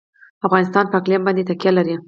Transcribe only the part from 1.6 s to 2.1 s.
لري.